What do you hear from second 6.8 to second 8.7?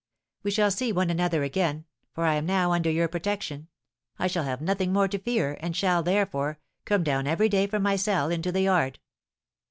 come down every day from my cell into the